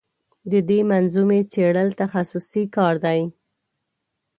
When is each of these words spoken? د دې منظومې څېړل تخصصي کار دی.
د 0.51 0.53
دې 0.69 0.79
منظومې 0.91 1.41
څېړل 1.51 1.89
تخصصي 2.01 2.63
کار 2.75 2.95
دی. 3.05 3.21